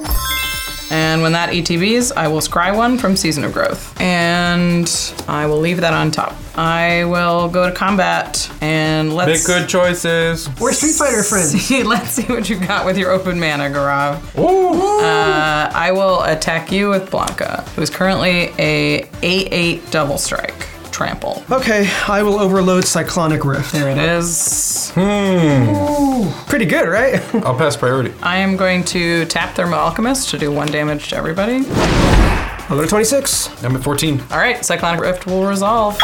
[0.91, 3.99] And when that ETBs, I will scry one from Season of Growth.
[3.99, 4.89] And
[5.27, 6.35] I will leave that on top.
[6.55, 10.47] I will go to combat and Make let's Make good choices.
[10.59, 11.51] We're Street Fighter friends.
[11.59, 14.21] see, let's see what you got with your open mana, Gaurav.
[14.37, 20.67] Uh, I will attack you with Blanka, who's currently a 8-8 double strike.
[20.95, 21.43] Trample.
[21.51, 23.73] Okay, I will overload Cyclonic Rift.
[23.73, 24.91] There it is.
[24.91, 26.29] Hmm.
[26.49, 27.21] Pretty good, right?
[27.45, 28.13] I'll pass priority.
[28.23, 31.65] I am going to tap Thermo Alchemist to do one damage to everybody.
[31.67, 33.61] I'll go to 26.
[33.61, 34.21] I'm at 14.
[34.31, 35.99] All right, Cyclonic Rift will resolve.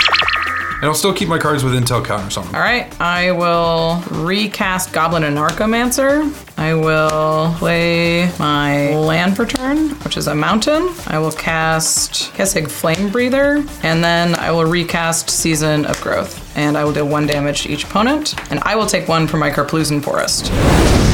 [0.82, 2.56] And I'll still keep my cards with intel counters on them.
[2.56, 6.34] All right, I will recast Goblin Anarchomancer.
[6.58, 10.90] I will play my land for turn, which is a mountain.
[11.06, 16.58] I will cast Kessig Flame Breather, and then I will recast Season of Growth.
[16.58, 19.40] And I will deal one damage to each opponent, and I will take one from
[19.40, 21.11] my Karplusan Forest.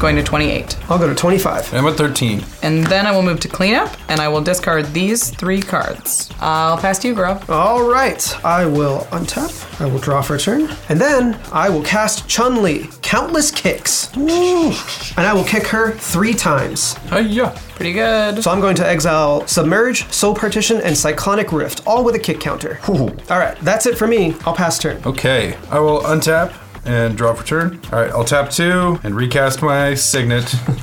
[0.00, 0.78] Going to 28.
[0.90, 1.74] I'll go to 25.
[1.74, 2.42] I'm at 13.
[2.62, 6.30] And then I will move to cleanup, and I will discard these three cards.
[6.40, 7.44] I'll pass to you, Grub.
[7.48, 9.80] All right, I will untap.
[9.80, 14.14] I will draw for a turn, and then I will cast Chun Li, Countless Kicks,
[14.16, 16.94] and I will kick her three times.
[17.10, 17.54] Hiya.
[17.74, 18.42] Pretty good.
[18.42, 22.40] So I'm going to exile Submerge, Soul Partition, and Cyclonic Rift, all with a kick
[22.40, 22.78] counter.
[22.88, 24.34] All right, that's it for me.
[24.44, 25.00] I'll pass turn.
[25.06, 26.52] Okay, I will untap
[26.84, 27.80] and draw for turn.
[27.92, 30.52] All right, I'll tap two and recast my signet.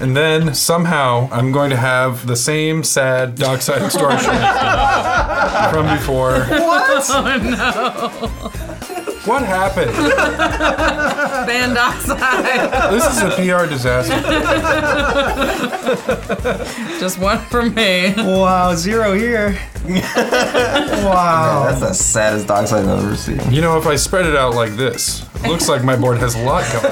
[0.00, 4.30] and then somehow I'm going to have the same sad Dockside Extortion
[5.70, 6.40] from before.
[6.44, 6.86] What?
[7.08, 8.72] Oh
[9.26, 9.90] What happened?
[9.92, 10.08] no.
[11.46, 12.92] Band oxide.
[12.92, 14.14] This is a PR disaster.
[17.00, 18.14] Just one for me.
[18.16, 19.58] Wow, zero here.
[19.84, 21.64] wow.
[21.66, 23.40] That's the saddest Dockside I've ever seen.
[23.52, 26.36] You know, if I spread it out like this, it looks like my board has
[26.36, 26.86] a lot going.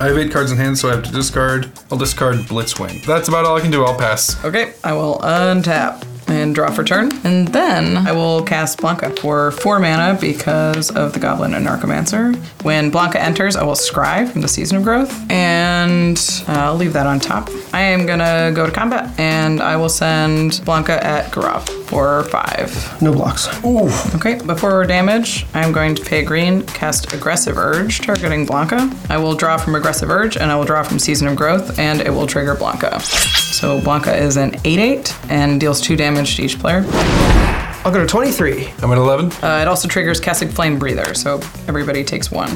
[0.00, 1.72] I have eight cards in hand, so I have to discard.
[1.90, 3.04] I'll discard Blitzwing.
[3.04, 3.84] That's about all I can do.
[3.84, 4.42] I'll pass.
[4.44, 7.12] Okay, I will untap and draw for turn.
[7.24, 12.34] And then I will cast Blanka for four mana because of the Goblin Anarchomancer.
[12.62, 16.18] When Blanka enters, I will scry from the Season of Growth, and
[16.48, 17.50] uh, I'll leave that on top.
[17.72, 23.02] I am gonna go to combat, and I will send Blanka at Gaurav for five.
[23.02, 23.48] No blocks.
[23.64, 23.90] Ooh.
[24.16, 28.92] Okay, before damage, I'm going to pay green, cast Aggressive Urge, targeting Blanka.
[29.10, 32.00] I will draw from Aggressive Urge, and I will draw from Season of Growth, and
[32.00, 33.41] it will trigger Blanka.
[33.52, 36.84] So Blanka is an 8 8 and deals 2 damage to each player.
[37.84, 38.72] I'll go to 23.
[38.82, 39.26] I'm at 11.
[39.42, 41.38] Uh, it also triggers Kessig Flame Breather, so
[41.68, 42.50] everybody takes one.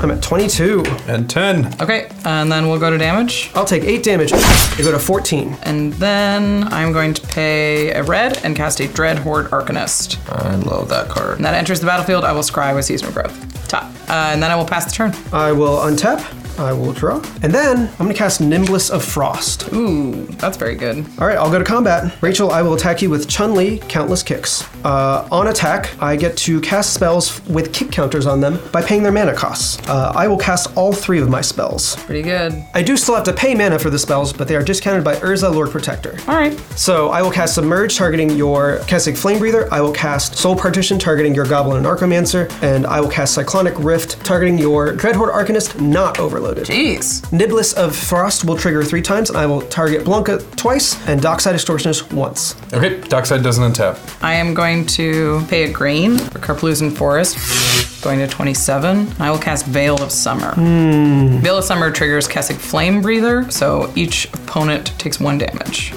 [0.00, 0.84] I'm at 22.
[1.08, 1.80] And 10.
[1.80, 3.50] Okay, and then we'll go to damage.
[3.54, 4.32] I'll take 8 damage.
[4.32, 5.56] I go to 14.
[5.62, 10.18] And then I'm going to pay a red and cast a Dread Horde Arcanist.
[10.30, 11.36] I love that card.
[11.36, 13.66] And that enters the battlefield, I will scry with Season of Growth.
[13.66, 13.84] Top.
[14.08, 15.12] Uh, and then I will pass the turn.
[15.32, 16.43] I will untap.
[16.58, 17.16] I will draw.
[17.42, 19.72] And then I'm going to cast Niblis of Frost.
[19.72, 21.04] Ooh, that's very good.
[21.18, 22.20] All right, I'll go to combat.
[22.22, 24.64] Rachel, I will attack you with Chun Li, Countless Kicks.
[24.84, 29.02] Uh, on attack, I get to cast spells with kick counters on them by paying
[29.02, 29.78] their mana costs.
[29.88, 31.96] Uh, I will cast all three of my spells.
[32.04, 32.52] Pretty good.
[32.74, 35.16] I do still have to pay mana for the spells, but they are discounted by
[35.16, 36.18] Urza, Lord Protector.
[36.28, 36.58] All right.
[36.76, 39.72] So I will cast Submerge, targeting your Kessig Flame Breather.
[39.72, 42.50] I will cast Soul Partition, targeting your Goblin Anarchomancer.
[42.62, 46.66] And I will cast Cyclonic Rift, targeting your Dreadhorde Arcanist, not overloaded.
[46.66, 47.22] Jeez.
[47.30, 51.54] Niblis of Frost will trigger three times, and I will target Blanka twice and Dockside
[51.54, 52.54] Extortionist once.
[52.72, 53.98] Okay, Dockside doesn't untap.
[54.22, 59.06] I am going to pay a green for Karplusan Forest, going to 27.
[59.20, 60.52] I will cast Veil of Summer.
[60.54, 61.38] Hmm.
[61.38, 65.92] Veil of Summer triggers Kessig Flame Breather, so each opponent takes one damage.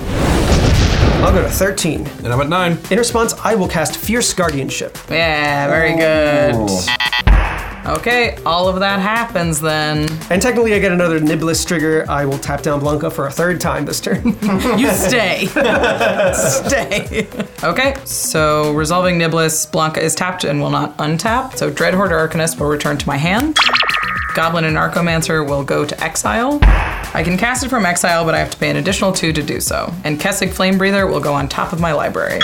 [1.20, 2.06] I'll go to 13.
[2.24, 2.78] And I'm at 9.
[2.92, 4.98] In response, I will cast Fierce Guardianship.
[5.10, 7.37] Yeah, very good.
[7.88, 10.10] Okay, all of that happens then.
[10.30, 12.06] And technically, I get another Niblis trigger.
[12.10, 14.36] I will tap down Blanka for a third time this turn.
[14.78, 15.46] You stay.
[16.34, 17.28] stay.
[17.64, 21.56] Okay, so resolving Niblis, Blanka is tapped and will not untap.
[21.56, 23.58] So Dreadhorde Arcanist will return to my hand.
[24.36, 26.60] Goblin Anarchomancer will go to exile.
[26.62, 29.42] I can cast it from exile, but I have to pay an additional two to
[29.42, 29.94] do so.
[30.04, 32.40] And Kessig Flame Breather will go on top of my library.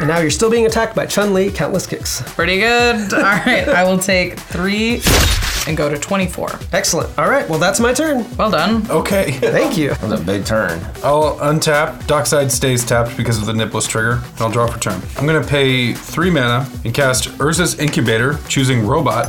[0.00, 2.22] And now you're still being attacked by Chun Li, Countless Kicks.
[2.34, 3.12] Pretty good.
[3.14, 5.00] All right, I will take three
[5.66, 6.58] and go to 24.
[6.72, 7.18] Excellent.
[7.18, 8.24] All right, well, that's my turn.
[8.36, 8.90] Well done.
[8.90, 9.32] Okay.
[9.32, 9.90] Thank you.
[9.90, 10.80] That was a big turn.
[11.04, 12.06] I'll untap.
[12.06, 15.00] Dockside stays tapped because of the Niblis trigger, and I'll draw for turn.
[15.16, 19.28] I'm gonna pay three mana and cast Urza's Incubator, choosing Robot.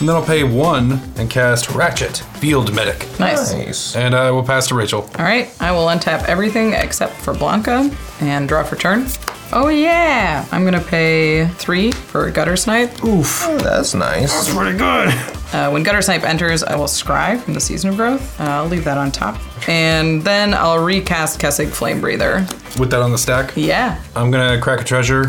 [0.00, 3.06] And then I'll pay one and cast Ratchet, Field Medic.
[3.20, 3.52] Nice.
[3.52, 3.94] Nice.
[3.96, 5.02] And I will pass to Rachel.
[5.18, 9.06] All right, I will untap everything except for Blanka and draw for turn.
[9.52, 10.46] Oh yeah!
[10.52, 13.04] I'm gonna pay three for Gutter Snipe.
[13.04, 13.42] Oof.
[13.44, 14.32] Oh, that's nice.
[14.32, 15.08] That's pretty good.
[15.52, 18.40] Uh, when Gutter Snipe enters, I will scry from the Season of Growth.
[18.40, 19.38] Uh, I'll leave that on top.
[19.68, 22.46] And then I'll recast Kessig Flame Breather.
[22.78, 24.00] With that on the stack, Yeah.
[24.14, 25.24] I'm gonna crack a treasure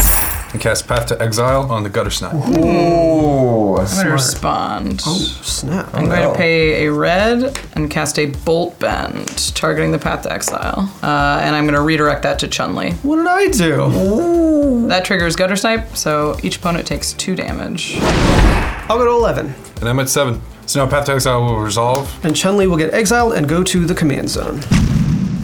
[0.53, 2.33] and cast Path to Exile on the Gutter snipe.
[2.33, 5.01] Ooh, I'm gonna respond.
[5.05, 5.93] Oh, snap.
[5.93, 10.31] I'm going to pay a red and cast a Bolt Bend, targeting the Path to
[10.31, 10.91] Exile.
[11.01, 12.91] Uh, and I'm going to redirect that to Chun Li.
[13.03, 14.87] What did I do?
[14.87, 17.97] That triggers Gutter Snipe, so each opponent takes two damage.
[17.99, 19.53] I'll go to 11.
[19.79, 20.41] And I'm at seven.
[20.65, 22.13] So now Path to Exile will resolve.
[22.25, 24.59] And Chun Li will get exiled and go to the command zone.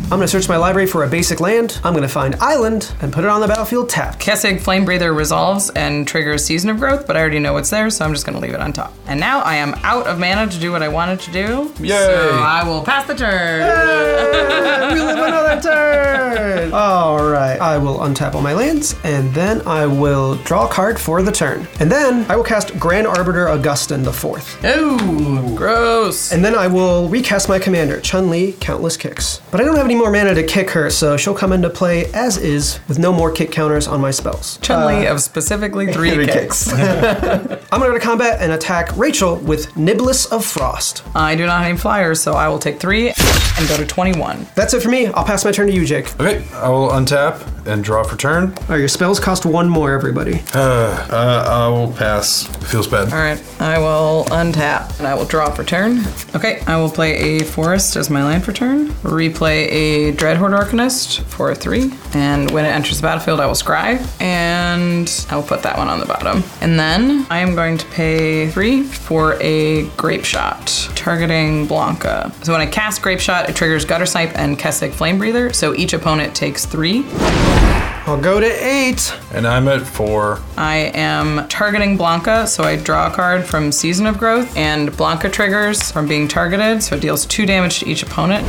[0.10, 1.82] I'm gonna search my library for a basic land.
[1.84, 4.18] I'm gonna find island and put it on the battlefield tap.
[4.22, 7.90] Kessig Flame Breather resolves and triggers Season of Growth, but I already know what's there,
[7.90, 8.94] so I'm just gonna leave it on top.
[9.08, 11.74] And now I am out of mana to do what I wanted to do.
[11.84, 11.90] Yay.
[11.90, 13.64] So I will pass the turn.
[14.94, 16.72] we live another turn.
[16.74, 20.98] All right, I will untap all my lands, and then I will draw a card
[20.98, 26.32] for the turn, and then I will cast Grand Arbiter Augustin the Fourth, Ooh, gross.
[26.32, 29.42] and then I will recast my commander Chun Li Countless Kicks.
[29.52, 32.06] But I don't have any more mana to kick her, so she'll come into play
[32.14, 34.58] as is with no more kick counters on my spells.
[34.62, 36.72] Chun Li of specifically three, Three kicks.
[36.74, 41.04] I'm gonna go to combat and attack Rachel with Niblis of Frost.
[41.16, 44.48] I do not have any flyers, so I will take three and go to 21.
[44.56, 45.08] That's it for me.
[45.08, 46.08] I'll pass my turn to you, Jake.
[46.20, 48.46] Okay, I will untap and draw for turn.
[48.46, 50.42] All right, your spells cost one more, everybody.
[50.54, 52.46] Uh, uh, I will pass.
[52.72, 53.12] Feels bad.
[53.12, 56.04] All right, I will untap and I will draw for turn.
[56.36, 58.88] Okay, I will play a forest as my land for turn.
[59.04, 64.00] Replay a Dreadhorde Arcanist for three, and when it enters the battlefield, I will scry,
[64.22, 66.44] and I will put that one on the bottom.
[66.62, 72.32] And then I am going to pay three for a Grape Shot, targeting Blanka.
[72.46, 75.54] So when I cast Grape Shot, it triggers Gutter Snipe and Kessig Flame Breather.
[75.54, 77.06] So each opponent takes three.
[78.08, 79.14] I'll go to eight.
[79.34, 80.40] And I'm at four.
[80.56, 85.32] I am targeting Blanka, so I draw a card from Season of Growth, and Blanka
[85.32, 88.48] triggers from being targeted, so it deals two damage to each opponent.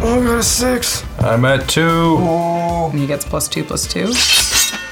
[0.00, 1.04] I'll go to six.
[1.18, 2.16] I'm at two.
[2.18, 4.12] And he gets plus two, plus two.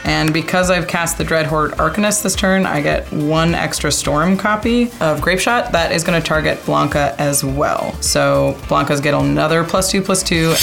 [0.04, 4.84] And because I've cast the Dreadhorde Arcanist this turn, I get one extra Storm copy
[5.00, 5.72] of Grapeshot.
[5.72, 7.92] That is going to target Blanka as well.
[8.02, 10.54] So Blanka's get another plus two, plus two,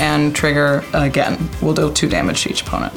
[0.00, 1.48] and trigger again.
[1.60, 2.94] We'll deal two damage to each opponent.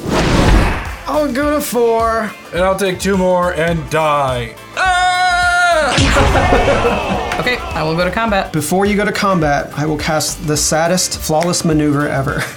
[1.06, 2.30] I'll go to four.
[2.52, 4.54] And I'll take two more and die.
[4.76, 5.09] Ah!
[7.40, 8.52] Okay, I will go to combat.
[8.52, 12.34] Before you go to combat, I will cast the saddest flawless maneuver ever.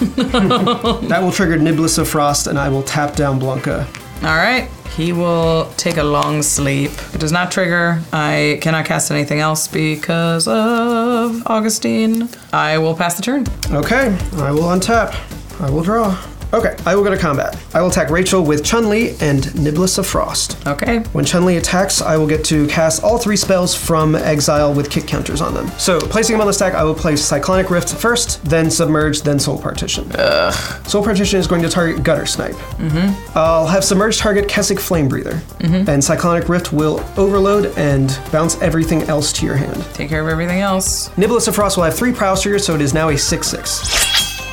[1.07, 3.87] that will trigger Niblis of Frost, and I will tap down Blanka.
[4.23, 4.69] All right.
[4.97, 6.91] He will take a long sleep.
[7.13, 8.01] It does not trigger.
[8.11, 12.27] I cannot cast anything else because of Augustine.
[12.51, 13.45] I will pass the turn.
[13.71, 15.15] Okay, I will untap.
[15.61, 16.21] I will draw.
[16.53, 17.57] Okay, I will go to combat.
[17.73, 20.55] I will attack Rachel with Chun Li and Niblis of Frost.
[20.67, 20.99] Okay.
[21.13, 24.91] When Chun Li attacks, I will get to cast all three spells from exile with
[24.91, 25.67] kick counters on them.
[25.79, 29.39] So, placing them on the stack, I will place Cyclonic Rift first, then Submerge, then
[29.39, 30.11] Soul Partition.
[30.13, 30.87] Ugh.
[30.87, 32.53] Soul Partition is going to target Guttersnipe.
[32.53, 33.37] Mm-hmm.
[33.37, 35.89] I'll have Submerge target Kessig Flamebreather, mm-hmm.
[35.89, 39.83] and Cyclonic Rift will overload and bounce everything else to your hand.
[39.95, 41.09] Take care of everything else.
[41.09, 44.02] Niblis of Frost will have three prowess triggers, so it is now a 6 6.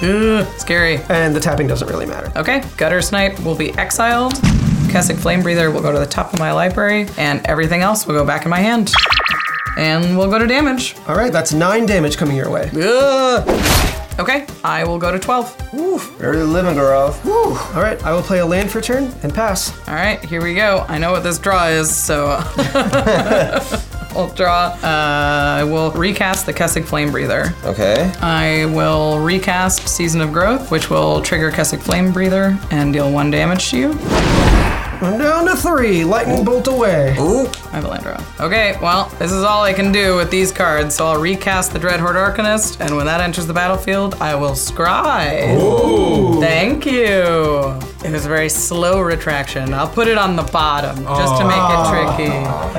[0.02, 0.98] Ugh, scary.
[1.08, 2.32] And the tapping doesn't really matter.
[2.36, 4.34] Okay, Guttersnipe will be exiled.
[4.90, 8.24] Kessig Flamebreather will go to the top of my library, and everything else will go
[8.24, 8.92] back in my hand.
[9.76, 10.96] And we'll go to damage.
[11.06, 12.70] All right, that's nine damage coming your way.
[12.74, 13.46] Ugh.
[14.18, 16.18] Okay, I will go to 12.
[16.18, 17.18] Very living, girl.
[17.24, 19.72] All right, I will play a land for turn and pass.
[19.88, 20.84] All right, here we go.
[20.88, 22.32] I know what this draw is, so
[24.14, 24.76] I'll draw.
[24.82, 27.52] Uh, I will recast the Kessig Flamebreather.
[27.64, 28.12] Okay.
[28.20, 33.70] I will recast Season of Growth, which will trigger Kessig Flamebreather and deal one damage
[33.70, 33.92] to you.
[35.02, 36.04] I'm down to three.
[36.04, 37.16] Lightning bolt away.
[37.18, 37.46] Ooh.
[37.72, 38.22] I have a land draw.
[38.38, 41.78] Okay, well, this is all I can do with these cards, so I'll recast the
[41.78, 45.58] Dreadhorde Arcanist, and when that enters the battlefield, I will scry.
[45.58, 46.38] Ooh.
[46.40, 47.80] Thank you.
[48.02, 49.74] It was a very slow retraction.
[49.74, 52.32] I'll put it on the bottom just to make it tricky.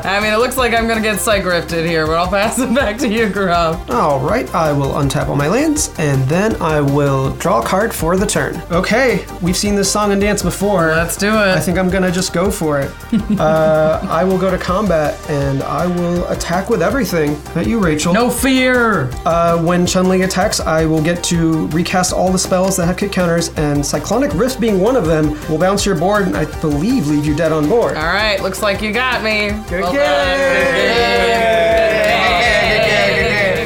[0.08, 2.74] I mean, it looks like I'm gonna get psych rifted here, but I'll pass it
[2.76, 3.88] back to you, Grub.
[3.92, 7.94] All right, I will untap all my lands, and then I will draw a card
[7.94, 8.60] for the turn.
[8.72, 10.88] Okay, we've seen this song and dance before.
[10.88, 11.56] Let's do it.
[11.56, 12.92] I think I'm gonna just go for it.
[13.40, 17.40] uh, I will go to combat, and I will attack with everything.
[17.56, 18.12] At you, Rachel.
[18.12, 19.12] No fear.
[19.24, 22.98] Uh, when Chun Li attacks, I will get to recast all the spells that have
[22.98, 25.11] kick counters, and Cyclonic Rift being one of them
[25.50, 27.98] will bounce your board, and I believe leave you dead on board.
[27.98, 29.50] All right, looks like you got me.
[29.70, 30.02] Good Well game.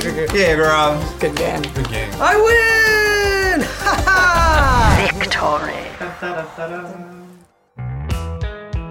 [0.01, 0.15] done.
[0.15, 0.39] Good game.
[0.39, 1.15] Yeah, girl.
[1.19, 1.61] Good game.
[1.73, 2.09] Good game.
[2.19, 3.61] I win!
[3.61, 5.11] Ha ha!
[5.19, 5.81] Victory.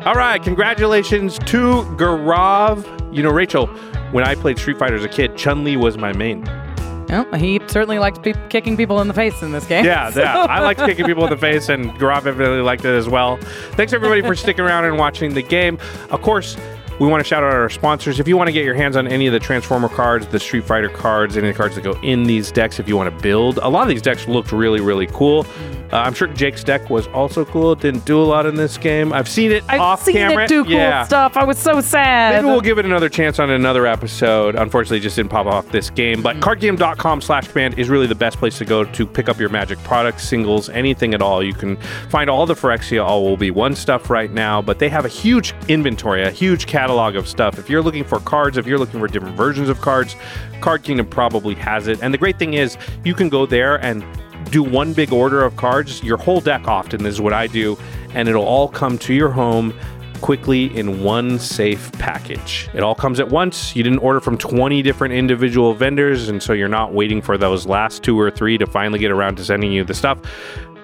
[0.07, 2.85] All right, congratulations to Gaurav.
[3.15, 3.67] You know, Rachel,
[4.13, 6.45] when I played Street Fighter as a kid, Chun Li was my main.
[7.09, 9.85] Well, he certainly likes pe- kicking people in the face in this game.
[9.85, 10.39] Yeah, so- yeah.
[10.49, 13.37] I liked kicking people in the face, and Gaurav evidently liked it as well.
[13.73, 15.79] Thanks everybody for sticking around and watching the game.
[16.11, 16.57] Of course,
[17.01, 18.21] we want to shout out our sponsors.
[18.21, 20.65] If you want to get your hands on any of the Transformer cards, the Street
[20.65, 23.23] Fighter cards, any of the cards that go in these decks, if you want to
[23.23, 25.45] build, a lot of these decks looked really, really cool.
[25.95, 27.71] Uh, I'm sure Jake's deck was also cool.
[27.71, 29.13] It didn't do a lot in this game.
[29.13, 30.43] I've seen it I've off seen camera.
[30.43, 31.05] it do cool yeah.
[31.05, 31.37] stuff.
[31.37, 32.35] I was so sad.
[32.35, 34.57] Maybe we'll give it another chance on another episode.
[34.57, 36.21] Unfortunately, it just didn't pop off this game.
[36.21, 39.51] But cardkingdom.com slash command is really the best place to go to pick up your
[39.51, 41.45] Magic products, singles, anything at all.
[41.45, 41.77] You can
[42.09, 45.09] find all the Phyrexia All Will Be One stuff right now, but they have a
[45.09, 47.57] huge inventory, a huge catalog of stuff.
[47.57, 50.17] If you're looking for cards, if you're looking for different versions of cards,
[50.61, 52.03] Card Kingdom probably has it.
[52.03, 54.03] And the great thing is, you can go there and
[54.55, 57.77] do one big order of cards, your whole deck often is what I do,
[58.15, 59.75] and it'll all come to your home
[60.21, 62.69] quickly in one safe package.
[62.73, 63.75] It all comes at once.
[63.75, 67.67] You didn't order from 20 different individual vendors, and so you're not waiting for those
[67.67, 70.21] last two or three to finally get around to sending you the stuff.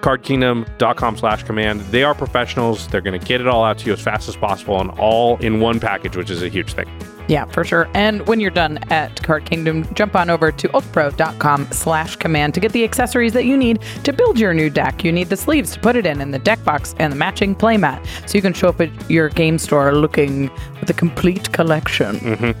[0.01, 1.79] cardkingdom.com slash command.
[1.91, 2.89] They are professionals.
[2.89, 5.37] They're going to get it all out to you as fast as possible and all
[5.37, 6.89] in one package, which is a huge thing.
[7.31, 7.89] Yeah, for sure.
[7.93, 12.59] And when you're done at Card Kingdom, jump on over to ultrapro.com slash command to
[12.59, 15.05] get the accessories that you need to build your new deck.
[15.05, 17.55] You need the sleeves to put it in, and the deck box, and the matching
[17.55, 18.05] playmat.
[18.27, 20.51] So you can show up at your game store looking
[20.81, 22.17] with a complete collection.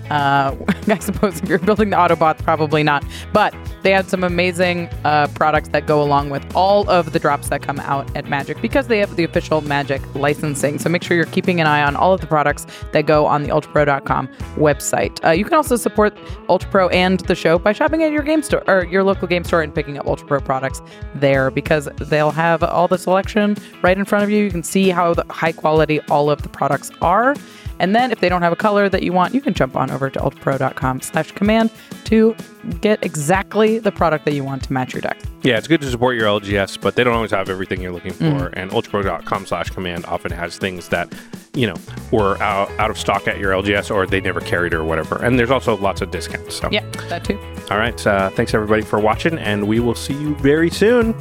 [0.09, 0.55] Uh,
[0.87, 3.03] I suppose if you're building the Autobots, probably not.
[3.33, 7.49] But they had some amazing uh, products that go along with all of the drops
[7.49, 10.79] that come out at Magic because they have the official Magic licensing.
[10.79, 13.43] So make sure you're keeping an eye on all of the products that go on
[13.43, 14.29] the ultrapro.com
[14.61, 15.23] website.
[15.25, 18.41] Uh, you can also support Ultra Pro and the show by shopping at your game
[18.43, 20.81] store or your local game store and picking up Ultra Pro products
[21.15, 24.43] there because they'll have all the selection right in front of you.
[24.43, 27.35] You can see how the high quality all of the products are.
[27.79, 29.89] And then if they don't have a color that you want, you can jump on
[29.89, 31.71] over to ultrapro.com slash command
[32.03, 32.35] to
[32.79, 35.17] get exactly the product that you want to match your deck.
[35.41, 38.13] Yeah, it's good to support your LGS, but they don't always have everything you're looking
[38.13, 38.23] for.
[38.23, 38.53] Mhm.
[38.53, 41.11] And ultrapro.com slash command often has things that,
[41.53, 41.75] you know,
[42.11, 45.21] were out, out of stock at your LGS or they never carried it or whatever.
[45.23, 46.55] And there's also lots of discounts.
[46.55, 47.37] So, Yeah, that too.
[47.69, 48.07] all right.
[48.07, 51.13] Uh, thanks everybody for watching, and we will see you very soon.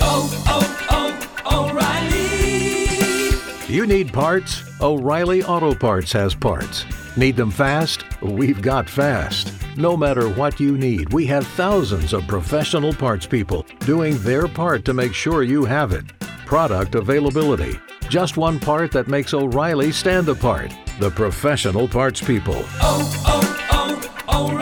[0.00, 3.74] Oh, oh, oh, O'Reilly.
[3.74, 4.62] You need parts?
[4.80, 6.84] O'Reilly Auto Parts has parts.
[7.16, 8.04] Need them fast?
[8.20, 9.53] We've got fast.
[9.76, 14.84] No matter what you need, we have thousands of professional parts people doing their part
[14.84, 16.16] to make sure you have it.
[16.46, 17.80] Product availability.
[18.08, 20.72] Just one part that makes O'Reilly stand apart.
[21.00, 22.54] The professional parts people.
[22.80, 23.50] Oh, oh,
[24.28, 24.54] oh,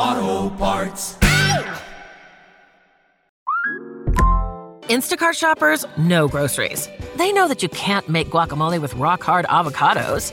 [0.00, 1.16] Auto Parts.
[4.88, 6.88] Instacart shoppers know groceries.
[7.18, 10.32] They know that you can't make guacamole with rock hard avocados.